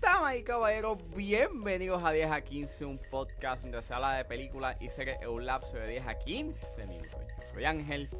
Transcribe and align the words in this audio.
Damas 0.00 0.36
y 0.36 0.42
caballeros, 0.42 0.98
bienvenidos 1.14 2.02
a 2.02 2.12
10 2.12 2.30
a 2.30 2.40
15, 2.40 2.84
un 2.84 2.98
podcast 3.10 3.62
donde 3.62 3.82
se 3.82 3.94
habla 3.94 4.14
de 4.14 4.24
películas 4.24 4.76
y 4.80 4.88
series 4.88 5.20
en 5.20 5.28
un 5.28 5.46
lapso 5.46 5.76
de 5.76 5.88
10 5.88 6.06
a 6.06 6.18
15 6.18 6.86
minutos. 6.86 7.20
Yo 7.38 7.54
soy 7.54 7.64
Ángel 7.64 8.10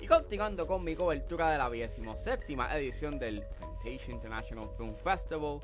y 0.00 0.06
continuando 0.06 0.66
con 0.66 0.84
mi 0.84 0.94
cobertura 0.94 1.50
de 1.50 1.58
la 1.58 1.70
17 1.70 2.54
edición 2.74 3.18
del 3.18 3.42
Fantasia 3.58 4.14
International 4.14 4.68
Film 4.76 4.94
Festival, 4.96 5.58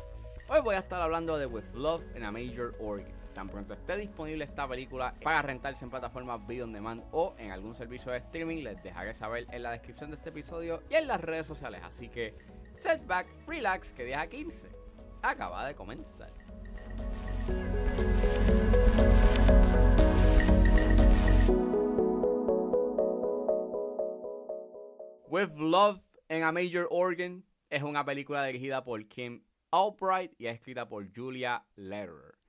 hoy 0.48 0.60
voy 0.62 0.74
a 0.74 0.78
estar 0.78 1.00
hablando 1.00 1.38
de 1.38 1.46
With 1.46 1.64
Love 1.74 2.02
in 2.16 2.24
a 2.24 2.32
Major 2.32 2.74
Organ. 2.80 3.21
Tan 3.34 3.48
pronto 3.48 3.72
esté 3.72 3.96
disponible 3.96 4.44
esta 4.44 4.68
película 4.68 5.14
para 5.22 5.40
rentarse 5.40 5.84
en 5.84 5.90
plataformas 5.90 6.46
video 6.46 6.64
on 6.64 6.72
demand 6.72 7.02
o 7.12 7.34
en 7.38 7.50
algún 7.50 7.74
servicio 7.74 8.12
de 8.12 8.18
streaming, 8.18 8.62
les 8.62 8.82
dejaré 8.82 9.14
saber 9.14 9.46
en 9.50 9.62
la 9.62 9.70
descripción 9.70 10.10
de 10.10 10.16
este 10.16 10.28
episodio 10.28 10.82
y 10.90 10.94
en 10.96 11.06
las 11.06 11.20
redes 11.20 11.46
sociales. 11.46 11.80
Así 11.82 12.08
que, 12.08 12.34
setback, 12.76 13.26
relax, 13.46 13.92
que 13.92 14.04
10 14.04 14.18
a 14.18 14.26
15 14.26 14.68
acaba 15.22 15.66
de 15.66 15.74
comenzar. 15.74 16.30
With 25.28 25.56
Love 25.56 26.02
in 26.28 26.42
a 26.42 26.52
Major 26.52 26.86
Organ 26.90 27.44
es 27.70 27.82
una 27.82 28.04
película 28.04 28.44
dirigida 28.44 28.84
por 28.84 29.08
Kim 29.08 29.42
Albright 29.70 30.34
y 30.38 30.46
escrita 30.46 30.86
por 30.86 31.10
Julia 31.14 31.64
Lederer. 31.76 32.41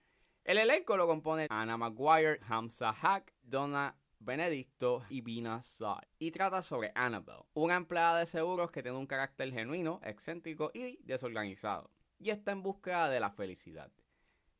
El 0.44 0.58
elenco 0.58 0.98
lo 0.98 1.08
compone 1.08 1.48
Anna 1.50 1.78
Maguire, 1.78 2.38
Hamza 2.50 2.92
Hack, 2.92 3.34
Donna 3.44 3.96
Benedicto 4.20 5.06
y 5.10 5.22
Vina 5.22 5.64
Side. 5.64 6.10
Y 6.20 6.32
trata 6.32 6.62
sobre 6.62 6.92
Annabelle, 6.96 7.46
una 7.54 7.76
empleada 7.78 8.20
de 8.20 8.26
seguros 8.26 8.70
que 8.70 8.84
tiene 8.84 8.98
un 8.98 9.08
carácter 9.08 9.54
genuino, 9.54 10.02
excéntrico 10.04 10.70
y 10.74 11.00
desorganizado. 11.04 11.90
Y 12.20 12.30
está 12.30 12.52
en 12.52 12.62
búsqueda 12.62 13.10
de 13.10 13.22
la 13.22 13.32
felicidad. 13.32 13.90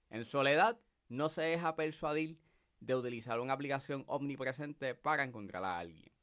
En 0.10 0.24
soledad, 0.24 0.80
no 1.10 1.28
se 1.28 1.42
deja 1.42 1.76
persuadir 1.76 2.40
de 2.80 2.96
utilizar 2.96 3.42
una 3.42 3.52
aplicación 3.52 4.06
omnipresente 4.08 4.96
para 4.96 5.26
encontrar 5.26 5.66
a 5.66 5.80
alguien. 5.80 6.14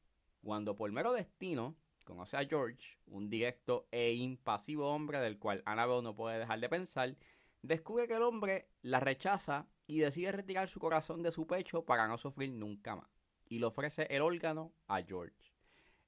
Cuando 0.43 0.75
por 0.75 0.91
mero 0.91 1.13
destino 1.13 1.75
conoce 2.03 2.35
a 2.35 2.45
George, 2.45 2.97
un 3.05 3.29
directo 3.29 3.87
e 3.91 4.13
impasivo 4.13 4.89
hombre 4.89 5.19
del 5.19 5.37
cual 5.37 5.61
Annabelle 5.67 6.01
no 6.01 6.15
puede 6.15 6.39
dejar 6.39 6.59
de 6.59 6.69
pensar, 6.69 7.15
descubre 7.61 8.07
que 8.07 8.15
el 8.15 8.23
hombre 8.23 8.69
la 8.81 8.99
rechaza 8.99 9.67
y 9.87 9.99
decide 9.99 10.31
retirar 10.31 10.69
su 10.69 10.79
corazón 10.79 11.21
de 11.21 11.31
su 11.31 11.45
pecho 11.45 11.85
para 11.85 12.07
no 12.07 12.17
sufrir 12.17 12.51
nunca 12.51 12.95
más. 12.95 13.09
Y 13.49 13.59
le 13.59 13.65
ofrece 13.65 14.07
el 14.09 14.21
órgano 14.21 14.73
a 14.87 15.01
George. 15.01 15.53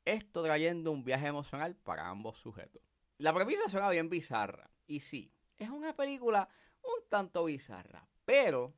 Esto 0.06 0.44
trayendo 0.44 0.92
un 0.92 1.04
viaje 1.04 1.28
emocional 1.28 1.76
para 1.76 2.10
ambos 2.10 2.38
sujetos. 2.40 2.82
La 3.18 3.34
premisa 3.34 3.70
suena 3.70 3.90
bien 3.90 4.10
bizarra. 4.10 4.70
Y 4.88 5.02
sí, 5.02 5.34
es 5.58 5.70
una 5.70 5.96
película 5.96 6.50
un 6.82 7.08
tanto 7.10 7.46
bizarra. 7.46 8.08
Pero, 8.26 8.74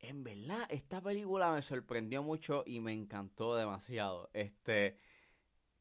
en 0.00 0.24
verdad, 0.24 0.66
esta 0.70 1.00
película 1.00 1.52
me 1.52 1.62
sorprendió 1.62 2.22
mucho 2.22 2.62
y 2.66 2.80
me 2.80 2.92
encantó 2.92 3.56
demasiado. 3.56 4.30
Este, 4.32 4.96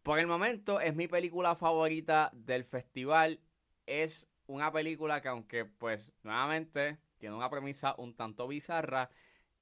por 0.04 0.20
el 0.20 0.28
momento, 0.28 0.80
es 0.80 0.96
mi 0.96 1.08
película 1.08 1.56
favorita 1.56 2.32
del 2.34 2.64
festival. 2.64 3.40
Es 3.86 4.29
una 4.50 4.72
película 4.72 5.22
que 5.22 5.28
aunque 5.28 5.66
pues 5.66 6.12
nuevamente 6.24 6.98
tiene 7.20 7.36
una 7.36 7.50
premisa 7.50 7.94
un 8.00 8.16
tanto 8.16 8.48
bizarra, 8.48 9.12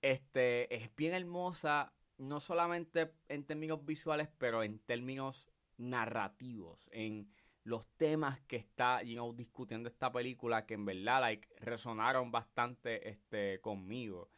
este 0.02 0.74
es 0.74 0.96
bien 0.96 1.14
hermosa, 1.14 1.94
no 2.18 2.40
solamente 2.40 3.12
en 3.28 3.44
términos 3.44 3.86
visuales, 3.86 4.30
pero 4.38 4.64
en 4.64 4.80
términos 4.80 5.50
narrativos, 5.78 6.88
en 6.92 7.30
los 7.64 7.86
temas 7.98 8.40
que 8.48 8.56
está 8.56 9.02
discutiendo 9.36 9.90
esta 9.90 10.10
película 10.10 10.66
que 10.66 10.76
en 10.76 10.86
verdad 10.86 11.20
like, 11.20 11.50
resonaron 11.60 12.32
bastante 12.32 13.10
este, 13.10 13.60
conmigo. 13.60 14.30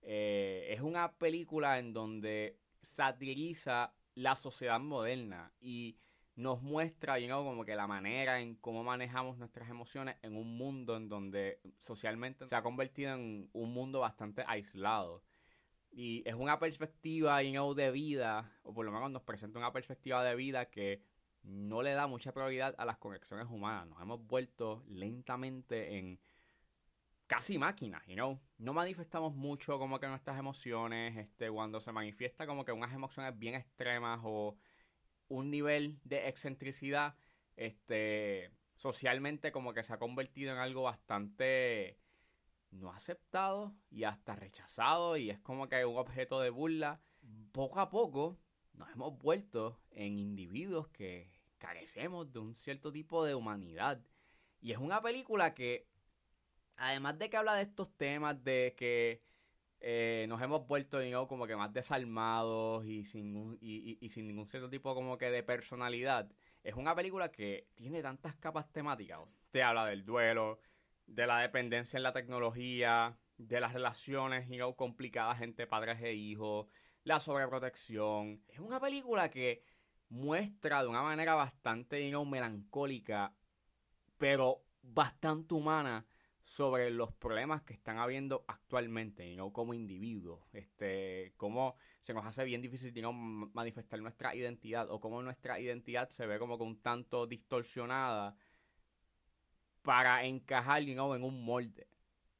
Eh, 0.00 0.68
es 0.70 0.80
una 0.80 1.12
película 1.12 1.78
en 1.78 1.92
donde 1.92 2.58
satiriza 2.80 3.92
la 4.14 4.34
sociedad 4.34 4.80
moderna 4.80 5.52
y 5.60 5.98
nos 6.40 6.62
muestra, 6.62 7.18
you 7.18 7.28
como 7.28 7.64
que 7.64 7.74
la 7.74 7.86
manera 7.86 8.40
en 8.40 8.54
cómo 8.56 8.82
manejamos 8.82 9.36
nuestras 9.36 9.68
emociones 9.68 10.16
en 10.22 10.36
un 10.36 10.56
mundo 10.56 10.96
en 10.96 11.08
donde 11.08 11.60
socialmente 11.78 12.46
se 12.46 12.56
ha 12.56 12.62
convertido 12.62 13.14
en 13.14 13.50
un 13.52 13.72
mundo 13.74 14.00
bastante 14.00 14.42
aislado. 14.46 15.22
Y 15.90 16.22
es 16.26 16.34
una 16.34 16.58
perspectiva, 16.58 17.42
you 17.42 17.74
de 17.74 17.90
vida, 17.90 18.50
o 18.62 18.72
por 18.72 18.86
lo 18.86 18.92
menos 18.92 19.10
nos 19.10 19.22
presenta 19.22 19.58
una 19.58 19.72
perspectiva 19.72 20.24
de 20.24 20.34
vida 20.34 20.70
que 20.70 21.02
no 21.42 21.82
le 21.82 21.92
da 21.92 22.06
mucha 22.06 22.32
prioridad 22.32 22.74
a 22.78 22.86
las 22.86 22.96
conexiones 22.96 23.46
humanas. 23.50 23.88
Nos 23.88 24.00
hemos 24.00 24.26
vuelto 24.26 24.82
lentamente 24.88 25.98
en 25.98 26.20
casi 27.26 27.58
máquinas, 27.58 28.06
you 28.06 28.14
know? 28.14 28.40
No 28.56 28.72
manifestamos 28.72 29.34
mucho 29.34 29.78
como 29.78 30.00
que 30.00 30.08
nuestras 30.08 30.38
emociones, 30.38 31.16
este, 31.16 31.50
cuando 31.50 31.80
se 31.80 31.92
manifiesta 31.92 32.46
como 32.46 32.64
que 32.64 32.72
unas 32.72 32.94
emociones 32.94 33.38
bien 33.38 33.56
extremas 33.56 34.20
o 34.24 34.56
un 35.30 35.50
nivel 35.50 35.98
de 36.04 36.28
excentricidad 36.28 37.14
este, 37.56 38.50
socialmente 38.74 39.52
como 39.52 39.72
que 39.72 39.84
se 39.84 39.94
ha 39.94 39.98
convertido 39.98 40.52
en 40.52 40.58
algo 40.58 40.82
bastante 40.82 41.98
no 42.70 42.90
aceptado 42.90 43.74
y 43.90 44.04
hasta 44.04 44.36
rechazado 44.36 45.16
y 45.16 45.30
es 45.30 45.40
como 45.40 45.68
que 45.68 45.84
un 45.84 45.96
objeto 45.96 46.40
de 46.40 46.50
burla. 46.50 47.00
Poco 47.52 47.80
a 47.80 47.90
poco 47.90 48.38
nos 48.74 48.90
hemos 48.90 49.16
vuelto 49.18 49.80
en 49.92 50.18
individuos 50.18 50.88
que 50.88 51.30
carecemos 51.58 52.32
de 52.32 52.38
un 52.40 52.56
cierto 52.56 52.90
tipo 52.90 53.24
de 53.24 53.34
humanidad. 53.34 54.00
Y 54.60 54.72
es 54.72 54.78
una 54.78 55.00
película 55.00 55.54
que, 55.54 55.86
además 56.76 57.18
de 57.18 57.30
que 57.30 57.36
habla 57.36 57.54
de 57.54 57.62
estos 57.62 57.94
temas, 57.96 58.42
de 58.42 58.74
que 58.76 59.22
eh, 59.80 60.26
nos 60.28 60.42
hemos 60.42 60.66
vuelto, 60.66 60.98
digamos, 60.98 61.26
como 61.26 61.46
que 61.46 61.56
más 61.56 61.72
desarmados 61.72 62.84
y 62.84 63.04
sin, 63.04 63.56
y, 63.62 63.98
ningún 64.16 64.46
cierto 64.46 64.68
tipo 64.68 64.94
como 64.94 65.16
que 65.16 65.30
de 65.30 65.42
personalidad. 65.42 66.30
Es 66.62 66.74
una 66.74 66.94
película 66.94 67.30
que 67.30 67.68
tiene 67.74 68.02
tantas 68.02 68.36
capas 68.36 68.70
temáticas. 68.72 69.20
Te 69.50 69.62
habla 69.62 69.86
del 69.86 70.04
duelo, 70.04 70.60
de 71.06 71.26
la 71.26 71.38
dependencia 71.38 71.96
en 71.96 72.02
la 72.02 72.12
tecnología, 72.12 73.16
de 73.38 73.60
las 73.60 73.72
relaciones 73.72 74.48
you 74.48 74.74
complicadas 74.76 75.40
entre 75.40 75.66
padres 75.66 76.00
e 76.02 76.12
hijos, 76.12 76.66
la 77.04 77.18
sobreprotección. 77.18 78.42
Es 78.48 78.58
una 78.58 78.80
película 78.80 79.30
que 79.30 79.64
muestra 80.10 80.82
de 80.82 80.88
una 80.88 81.02
manera 81.02 81.34
bastante 81.34 82.12
melancólica, 82.26 83.34
pero 84.18 84.62
bastante 84.82 85.54
humana 85.54 86.06
sobre 86.44 86.90
los 86.90 87.12
problemas 87.12 87.62
que 87.62 87.74
están 87.74 87.98
habiendo 87.98 88.44
actualmente, 88.48 89.34
no 89.36 89.52
como 89.52 89.74
individuos, 89.74 90.40
este, 90.52 91.34
cómo 91.36 91.76
se 92.02 92.14
nos 92.14 92.24
hace 92.24 92.44
bien 92.44 92.60
difícil 92.60 92.92
manifestar 93.52 94.00
nuestra 94.00 94.34
identidad 94.34 94.90
o 94.90 95.00
cómo 95.00 95.22
nuestra 95.22 95.60
identidad 95.60 96.08
se 96.10 96.26
ve 96.26 96.38
como 96.38 96.58
que 96.58 96.64
un 96.64 96.80
tanto 96.80 97.26
distorsionada 97.26 98.36
para 99.82 100.24
encajar 100.24 100.82
en 100.82 101.00
un 101.00 101.44
molde, 101.44 101.88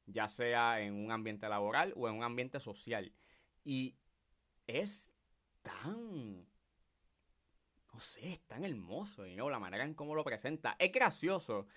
ya 0.05 0.27
sea 0.27 0.81
en 0.81 0.93
un 0.93 1.11
ambiente 1.11 1.47
laboral 1.47 1.93
o 1.95 2.07
en 2.07 2.15
un 2.15 2.23
ambiente 2.23 2.59
social. 2.59 3.13
Y 3.63 3.95
es 4.67 5.11
tan, 5.61 6.45
no 7.93 7.99
sé, 7.99 8.33
es 8.33 8.41
tan 8.41 8.63
hermoso, 8.63 9.25
¿no? 9.25 9.49
la 9.49 9.59
manera 9.59 9.85
en 9.85 9.93
cómo 9.93 10.15
lo 10.15 10.23
presenta. 10.23 10.75
Es 10.79 10.91
gracioso 10.91 11.67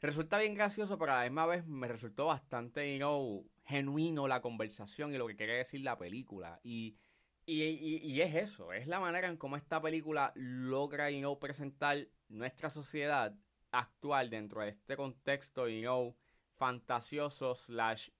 resulta 0.00 0.38
bien 0.38 0.54
gracioso, 0.54 0.98
pero 0.98 1.12
a 1.12 1.16
la 1.16 1.22
misma 1.24 1.46
vez 1.46 1.66
me 1.66 1.88
resultó 1.88 2.26
bastante, 2.26 2.98
you 2.98 3.48
genuino 3.64 4.28
la 4.28 4.40
conversación 4.40 5.14
y 5.14 5.18
lo 5.18 5.26
que 5.26 5.36
quiere 5.36 5.58
decir 5.58 5.82
la 5.82 5.98
película. 5.98 6.60
Y, 6.62 6.96
y, 7.44 8.20
es 8.20 8.34
eso, 8.34 8.72
es 8.72 8.86
la 8.86 9.00
manera 9.00 9.28
en 9.28 9.36
cómo 9.36 9.56
esta 9.56 9.80
película 9.80 10.32
logra, 10.34 11.10
you 11.10 11.38
presentar 11.38 12.08
nuestra 12.28 12.70
sociedad 12.70 13.34
actual 13.70 14.30
dentro 14.30 14.62
de 14.62 14.70
este 14.70 14.96
contexto, 14.96 15.68
you 15.68 16.16
fantasioso 16.56 17.54
slash 17.54 18.10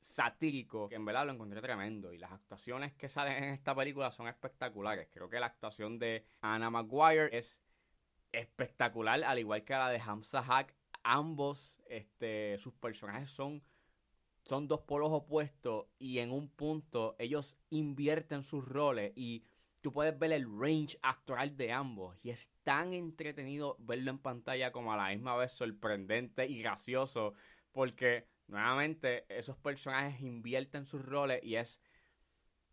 satírico, 0.00 0.88
que 0.88 0.94
en 0.94 1.04
verdad 1.04 1.26
lo 1.26 1.32
encontré 1.32 1.60
tremendo. 1.60 2.12
Y 2.12 2.18
las 2.18 2.32
actuaciones 2.32 2.94
que 2.94 3.08
salen 3.08 3.44
en 3.44 3.54
esta 3.54 3.74
película 3.74 4.10
son 4.10 4.28
espectaculares. 4.28 5.08
Creo 5.12 5.28
que 5.28 5.40
la 5.40 5.46
actuación 5.46 5.98
de 5.98 6.24
Anna 6.40 6.70
Maguire 6.70 7.36
es 7.36 7.58
espectacular, 8.32 9.22
al 9.24 9.38
igual 9.38 9.64
que 9.64 9.72
la 9.72 9.90
de 9.90 10.00
Hamza 10.00 10.42
Hack 10.42 10.74
ambos, 11.06 11.78
este, 11.88 12.58
sus 12.58 12.74
personajes 12.74 13.30
son, 13.30 13.62
son 14.42 14.66
dos 14.66 14.80
polos 14.80 15.10
opuestos 15.12 15.86
y 15.98 16.18
en 16.18 16.32
un 16.32 16.48
punto 16.48 17.14
ellos 17.18 17.56
invierten 17.70 18.42
sus 18.42 18.64
roles 18.64 19.12
y 19.14 19.44
tú 19.80 19.92
puedes 19.92 20.18
ver 20.18 20.32
el 20.32 20.46
range 20.46 20.98
actoral 21.02 21.56
de 21.56 21.72
ambos 21.72 22.16
y 22.22 22.30
es 22.30 22.50
tan 22.64 22.92
entretenido 22.92 23.76
verlo 23.78 24.10
en 24.10 24.18
pantalla 24.18 24.72
como 24.72 24.92
a 24.92 24.96
la 24.96 25.10
misma 25.10 25.36
vez 25.36 25.52
sorprendente 25.52 26.46
y 26.46 26.58
gracioso 26.58 27.34
porque 27.70 28.26
nuevamente 28.48 29.26
esos 29.28 29.56
personajes 29.56 30.20
invierten 30.20 30.86
sus 30.86 31.04
roles 31.04 31.42
y 31.44 31.54
es 31.54 31.78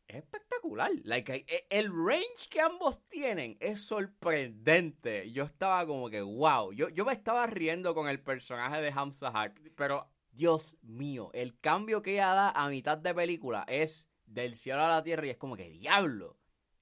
es 0.07 0.17
espectacular. 0.17 0.91
E, 0.91 1.67
el 1.69 1.91
range 1.91 2.47
que 2.49 2.61
ambos 2.61 2.99
tienen 3.09 3.57
es 3.59 3.81
sorprendente. 3.81 5.31
Yo 5.31 5.43
estaba 5.43 5.85
como 5.85 6.09
que, 6.09 6.21
wow. 6.21 6.71
Yo, 6.73 6.89
yo 6.89 7.05
me 7.05 7.13
estaba 7.13 7.47
riendo 7.47 7.93
con 7.93 8.07
el 8.07 8.21
personaje 8.21 8.81
de 8.81 8.91
Hamza 8.91 9.31
Hack. 9.31 9.59
Pero, 9.75 10.09
Dios 10.31 10.75
mío, 10.81 11.29
el 11.33 11.59
cambio 11.59 12.01
que 12.01 12.13
ella 12.13 12.33
da 12.33 12.49
a 12.51 12.69
mitad 12.69 12.97
de 12.97 13.13
película 13.13 13.65
es 13.67 14.07
del 14.25 14.55
cielo 14.55 14.81
a 14.81 14.89
la 14.89 15.03
tierra 15.03 15.27
y 15.27 15.31
es 15.31 15.37
como 15.37 15.55
que, 15.55 15.69
diablo, 15.69 16.37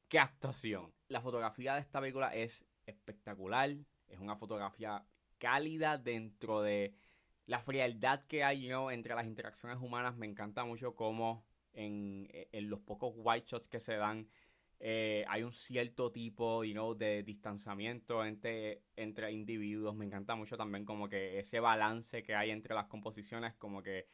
qué 0.07 0.19
actuación. 0.19 0.93
La 1.07 1.21
fotografía 1.21 1.75
de 1.75 1.81
esta 1.81 1.99
película 1.99 2.33
es 2.33 2.63
espectacular. 2.85 3.75
Es 4.07 4.19
una 4.19 4.35
fotografía 4.35 5.05
cálida 5.37 5.97
dentro 5.97 6.61
de 6.61 6.93
la 7.45 7.59
frialdad 7.59 8.23
que 8.27 8.43
hay 8.43 8.71
entre 8.91 9.15
las 9.15 9.25
interacciones 9.25 9.77
humanas. 9.79 10.15
Me 10.15 10.27
encanta 10.27 10.63
mucho 10.63 10.95
cómo 10.95 11.43
en, 11.73 12.29
los 12.69 12.79
pocos 12.81 13.13
white 13.15 13.47
shots 13.47 13.67
que 13.67 13.79
se 13.79 13.95
dan 13.95 14.27
eh, 14.83 15.23
hay 15.27 15.43
un 15.43 15.53
cierto 15.53 16.11
tipo 16.11 16.63
de 16.63 17.21
distanciamiento 17.21 18.25
entre, 18.25 18.81
entre 18.95 19.31
individuos. 19.31 19.95
Me 19.95 20.05
encanta 20.05 20.33
mucho 20.35 20.57
también 20.57 20.85
como 20.85 21.07
que 21.07 21.37
ese 21.39 21.59
balance 21.59 22.23
que 22.23 22.33
hay 22.33 22.49
entre 22.49 22.73
las 22.73 22.87
composiciones, 22.87 23.53
como 23.55 23.83
que 23.83 24.07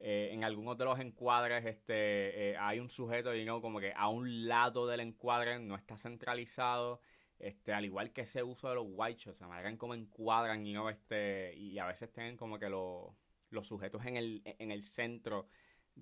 eh, 0.00 0.30
en 0.32 0.42
algunos 0.42 0.76
de 0.78 0.84
los 0.86 0.98
encuadres 0.98 1.64
este, 1.64 2.50
eh, 2.50 2.56
hay 2.58 2.80
un 2.80 2.88
sujeto 2.88 3.30
como 3.60 3.78
que 3.80 3.92
a 3.94 4.08
un 4.08 4.48
lado 4.48 4.86
del 4.88 5.00
encuadre 5.00 5.60
no 5.60 5.76
está 5.76 5.96
centralizado. 5.96 7.00
Este, 7.38 7.72
al 7.72 7.84
igual 7.84 8.12
que 8.12 8.22
ese 8.22 8.42
uso 8.42 8.68
de 8.68 8.74
los 8.74 8.86
white 8.88 9.20
shots, 9.22 9.38
se 9.38 9.46
manera 9.46 9.74
como 9.78 9.94
encuadran 9.94 10.66
y 10.66 10.72
no 10.72 10.90
este, 10.90 11.54
y 11.56 11.78
a 11.78 11.86
veces 11.86 12.10
tienen 12.12 12.36
como 12.36 12.58
que 12.58 12.68
los, 12.68 13.14
los 13.50 13.66
sujetos 13.66 14.04
en 14.06 14.16
el, 14.16 14.42
en 14.44 14.70
el 14.70 14.84
centro 14.84 15.46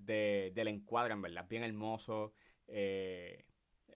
de, 0.05 0.51
del 0.53 0.67
encuadre, 0.67 1.13
en 1.13 1.21
verdad, 1.21 1.47
bien 1.47 1.63
hermoso. 1.63 2.33
Eh, 2.67 3.45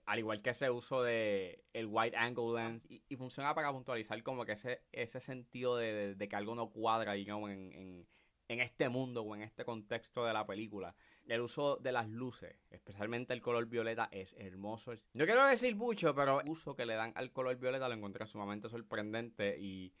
al 0.06 0.18
igual 0.18 0.42
que 0.42 0.50
ese 0.50 0.70
uso 0.70 1.02
de 1.02 1.64
el 1.72 1.86
wide 1.86 2.16
angle 2.16 2.54
lens 2.54 2.86
y, 2.88 3.16
funciona 3.16 3.54
para 3.54 3.72
puntualizar 3.72 4.22
como 4.22 4.44
que 4.44 4.52
ese, 4.52 4.82
ese 4.92 5.20
sentido 5.20 5.76
de, 5.76 6.16
que 6.28 6.36
algo 6.36 6.54
no 6.54 6.70
cuadra 6.70 7.12
digamos, 7.14 7.50
en, 7.50 7.72
en, 7.72 8.08
en, 8.48 8.60
este 8.60 8.88
mundo 8.88 9.22
o 9.22 9.34
en 9.34 9.42
este 9.42 9.64
contexto 9.64 10.24
de 10.24 10.32
la 10.32 10.46
película. 10.46 10.94
El 11.26 11.40
uso 11.40 11.76
de 11.76 11.92
las 11.92 12.08
luces, 12.08 12.54
especialmente 12.70 13.32
el 13.32 13.40
color 13.40 13.66
violeta, 13.66 14.08
es 14.12 14.34
hermoso. 14.36 14.92
No 15.14 15.24
quiero 15.24 15.46
decir 15.46 15.74
mucho, 15.74 16.14
pero 16.14 16.42
el 16.42 16.48
uso 16.48 16.76
que 16.76 16.84
le 16.84 16.94
dan 16.94 17.12
al 17.16 17.32
color 17.32 17.56
violeta 17.56 17.88
lo 17.88 17.94
encontré 17.94 18.26
sumamente 18.26 18.68
sorprendente 18.68 19.56
y, 19.58 19.94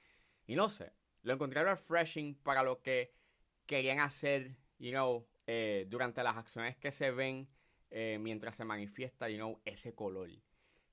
y 0.46 0.54
no 0.54 0.68
sé, 0.68 0.92
lo 1.22 1.32
encontré 1.32 1.64
refreshing 1.64 2.34
para 2.34 2.62
lo 2.62 2.82
que 2.82 3.14
querían 3.64 4.00
hacer, 4.00 4.54
you 4.78 4.90
know, 4.90 5.26
eh, 5.46 5.86
durante 5.88 6.22
las 6.22 6.36
acciones 6.36 6.76
que 6.76 6.90
se 6.90 7.10
ven 7.10 7.48
eh, 7.90 8.18
mientras 8.20 8.56
se 8.56 8.64
manifiesta, 8.64 9.28
you 9.28 9.36
know, 9.36 9.60
ese 9.64 9.94
color. 9.94 10.30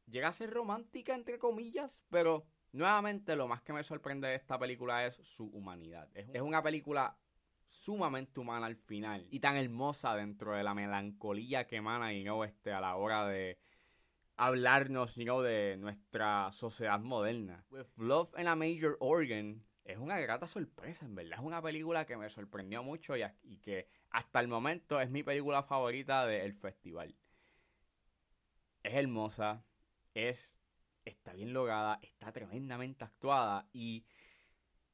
Llega 0.07 0.27
a 0.27 0.33
ser 0.33 0.51
romántica, 0.51 1.15
entre 1.15 1.39
comillas, 1.39 2.05
pero 2.09 2.45
nuevamente 2.73 3.35
lo 3.35 3.47
más 3.47 3.61
que 3.61 3.73
me 3.73 3.83
sorprende 3.83 4.27
de 4.27 4.35
esta 4.35 4.59
película 4.59 5.05
es 5.05 5.15
su 5.15 5.45
humanidad. 5.47 6.09
Es, 6.13 6.41
una 6.41 6.61
película 6.61 7.17
sumamente 7.65 8.39
humana 8.39 8.65
al 8.65 8.75
final 8.75 9.25
y 9.31 9.39
tan 9.39 9.55
hermosa 9.55 10.15
dentro 10.15 10.53
de 10.53 10.63
la 10.63 10.73
melancolía 10.73 11.65
que 11.65 11.77
emana, 11.77 12.13
y 12.13 12.23
no 12.23 12.43
este, 12.43 12.73
a 12.73 12.81
la 12.81 12.95
hora 12.97 13.25
de 13.27 13.57
hablarnos, 14.35 15.15
you 15.15 15.41
de 15.41 15.77
nuestra 15.77 16.51
sociedad 16.51 16.99
moderna. 16.99 17.65
With 17.69 17.87
Love 17.97 18.33
and 18.35 18.47
a 18.47 18.55
Major 18.55 18.97
Organ 18.99 19.63
es 19.83 19.97
una 19.97 20.19
grata 20.19 20.47
sorpresa, 20.47 21.05
en 21.05 21.15
verdad. 21.15 21.39
Es 21.39 21.45
una 21.45 21.61
película 21.61 22.05
que 22.05 22.17
me 22.17 22.29
sorprendió 22.29 22.83
mucho 22.83 23.15
y, 23.17 23.57
que 23.57 23.87
hasta 24.11 24.39
el 24.39 24.47
momento 24.47 24.99
es 25.01 25.09
mi 25.09 25.23
película 25.23 25.63
favorita 25.63 26.25
del 26.25 26.53
festival. 26.53 27.15
Es 28.83 28.93
hermosa, 28.93 29.63
es, 30.13 30.51
está 31.05 31.33
bien 31.33 31.53
lograda, 31.53 31.99
está 32.01 32.31
tremendamente 32.31 33.03
actuada 33.03 33.67
y 33.73 34.05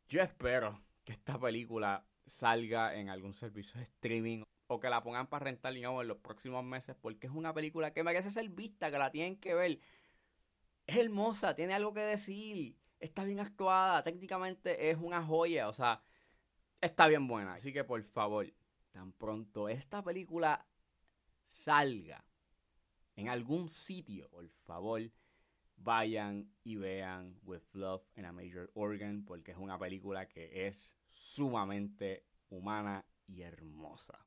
yo 0.08 0.22
espero 0.22 0.82
que 1.04 1.14
esta 1.14 1.40
película 1.40 2.06
salga 2.26 2.96
en 2.96 3.10
algún 3.10 3.34
servicio 3.34 3.80
de 3.80 3.84
streaming 3.86 4.44
o 4.68 4.80
que 4.80 4.90
la 4.90 5.02
pongan 5.02 5.28
para 5.28 5.46
rentar 5.46 5.76
y 5.76 5.84
en 5.84 6.08
los 6.08 6.18
próximos 6.18 6.64
meses 6.64 6.96
porque 7.00 7.28
es 7.28 7.34
una 7.34 7.54
película 7.54 7.94
que 7.94 8.04
merece 8.04 8.32
ser 8.32 8.50
vista, 8.50 8.92
que 8.92 8.98
la 8.98 9.12
tienen 9.12 9.38
que 9.38 9.54
ver. 9.54 9.80
Es 10.86 10.98
hermosa, 10.98 11.56
tiene 11.56 11.74
algo 11.74 11.94
que 11.94 12.02
decir 12.02 12.78
está 13.00 13.24
bien 13.24 13.40
actuada, 13.40 14.04
técnicamente 14.04 14.90
es 14.90 14.98
una 14.98 15.24
joya, 15.24 15.68
o 15.68 15.74
sea, 15.74 16.02
está 16.82 17.08
bien 17.08 17.28
buena. 17.28 17.56
Así 17.56 17.74
que 17.74 17.84
por 17.84 18.02
favor, 18.04 18.52
tan 18.98 19.12
pronto 19.12 19.70
esta 19.70 20.04
película 20.04 20.66
salga 21.46 22.26
en 23.16 23.30
algún 23.30 23.70
sitio, 23.70 24.28
por 24.28 24.50
favor, 24.66 25.02
vayan 25.76 26.52
y 26.64 26.78
vean 26.78 27.40
With 27.44 27.62
Love 27.74 28.02
in 28.16 28.26
a 28.26 28.32
Major 28.32 28.72
Organ, 28.74 29.24
porque 29.24 29.52
es 29.52 29.58
una 29.60 29.78
película 29.78 30.28
que 30.28 30.66
es 30.66 30.96
sumamente 31.12 32.26
humana 32.50 33.06
y 33.28 33.44
hermosa. 33.44 34.18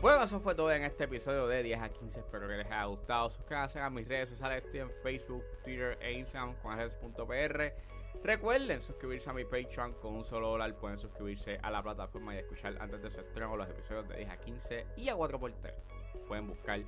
Bueno, 0.00 0.22
eso 0.22 0.38
fue 0.38 0.54
todo 0.54 0.70
en 0.70 0.84
este 0.84 1.04
episodio 1.04 1.48
de 1.48 1.64
10 1.64 1.80
a 1.80 1.88
15. 1.88 2.20
Espero 2.20 2.46
que 2.46 2.56
les 2.56 2.66
haya 2.66 2.84
gustado. 2.84 3.30
Suscríbanse 3.30 3.80
a 3.80 3.90
mis 3.90 4.06
redes 4.06 4.28
sociales. 4.28 4.64
Estoy 4.64 4.80
en 4.80 4.92
Facebook, 5.02 5.42
Twitter 5.64 5.98
e 6.00 6.12
Instagram 6.12 6.54
con 6.62 6.76
redes.pr. 6.76 7.97
Recuerden 8.22 8.82
suscribirse 8.82 9.30
a 9.30 9.32
mi 9.32 9.44
Patreon 9.44 9.94
con 9.94 10.14
un 10.14 10.24
solo 10.24 10.48
dólar. 10.48 10.74
Pueden 10.76 10.98
suscribirse 10.98 11.58
a 11.62 11.70
la 11.70 11.82
plataforma 11.82 12.34
y 12.34 12.38
escuchar 12.38 12.76
antes 12.80 13.02
de 13.02 13.10
su 13.10 13.20
estreno 13.20 13.56
los 13.56 13.68
episodios 13.68 14.08
de 14.08 14.16
10 14.16 14.30
a 14.30 14.36
15 14.38 14.86
y 14.96 15.08
a 15.08 15.16
4x3. 15.16 15.72
Pueden 16.26 16.46
buscar 16.48 16.80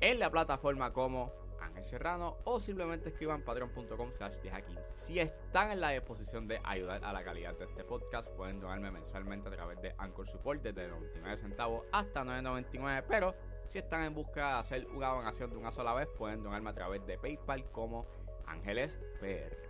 en 0.00 0.18
la 0.18 0.30
plataforma 0.30 0.92
como 0.92 1.32
Ángel 1.60 1.84
Serrano 1.84 2.38
o 2.44 2.58
simplemente 2.58 3.10
escriban 3.10 3.42
patreon.com 3.42 4.12
slash 4.12 4.36
10 4.42 4.54
Si 4.94 5.18
están 5.18 5.70
en 5.70 5.80
la 5.80 5.90
disposición 5.90 6.48
de 6.48 6.60
ayudar 6.64 7.04
a 7.04 7.12
la 7.12 7.22
calidad 7.22 7.54
de 7.54 7.66
este 7.66 7.84
podcast, 7.84 8.28
pueden 8.30 8.60
donarme 8.60 8.90
mensualmente 8.90 9.48
a 9.48 9.52
través 9.52 9.80
de 9.82 9.94
Anchor 9.98 10.26
Support 10.26 10.62
desde 10.62 10.88
99 10.88 11.36
centavos 11.36 11.84
hasta 11.92 12.24
9.99, 12.24 13.04
pero 13.08 13.34
si 13.68 13.78
están 13.78 14.04
en 14.04 14.14
busca 14.14 14.54
de 14.54 14.58
hacer 14.60 14.86
una 14.88 15.08
donación 15.08 15.50
de 15.50 15.56
una 15.56 15.70
sola 15.70 15.94
vez, 15.94 16.08
pueden 16.18 16.42
donarme 16.42 16.70
a 16.70 16.74
través 16.74 17.06
de 17.06 17.18
PayPal 17.18 17.70
como 17.70 18.06
Ángeles 18.46 19.00
PR. 19.20 19.69